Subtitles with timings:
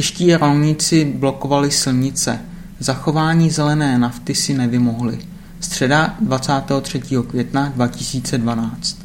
[0.00, 2.40] Čeští rolníci blokovali silnice.
[2.78, 5.18] Zachování zelené nafty si nevymohli.
[5.60, 7.00] Středa 23.
[7.28, 8.98] května 2012.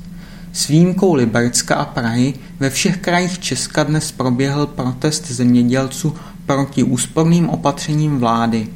[0.53, 7.49] S výjimkou Liberecka a Prahy ve všech krajích Česka dnes proběhl protest zemědělců proti úsporným
[7.49, 8.67] opatřením vlády.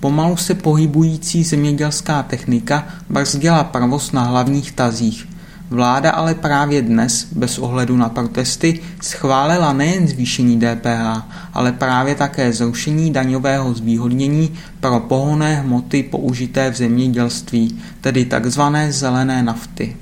[0.00, 5.28] Pomalu se pohybující zemědělská technika brzdila provoz na hlavních tazích.
[5.70, 11.22] Vláda ale právě dnes, bez ohledu na protesty, schválila nejen zvýšení DPH,
[11.54, 18.60] ale právě také zrušení daňového zvýhodnění pro pohonné hmoty použité v zemědělství, tedy tzv.
[18.88, 19.96] zelené nafty.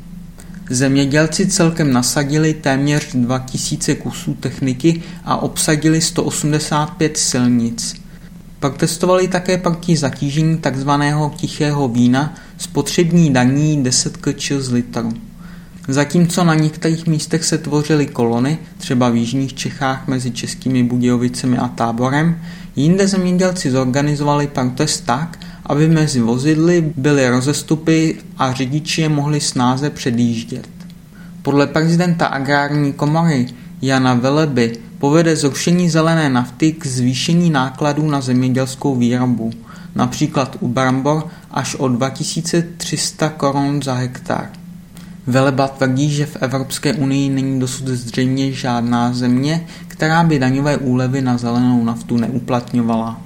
[0.71, 7.95] Zemědělci celkem nasadili téměř 2000 kusů techniky a obsadili 185 silnic.
[8.61, 10.91] Protestovali také proti zatížení tzv.
[11.37, 15.28] tichého vína spotřební daní 10 kč z litru.
[15.91, 21.69] Zatímco na některých místech se tvořily kolony, třeba v jižních Čechách mezi českými Budějovicemi a
[21.69, 22.43] Táborem,
[22.77, 29.91] jinde zemědělci zorganizovali protest tak, aby mezi vozidly byly rozestupy a řidiči je mohli snáze
[29.91, 30.69] předjíždět.
[31.43, 33.47] Podle prezidenta agrární komory
[33.83, 39.51] Jana Veleby povede zrušení zelené nafty k zvýšení nákladů na zemědělskou výrobu,
[39.95, 44.51] například u brambor až o 2300 korun za hektar.
[45.29, 51.23] Veleba tvrdí, že v Evropské unii není dosud zřejmě žádná země, která by daňové úlevy
[51.23, 53.21] na zelenou naftu neuplatňovala.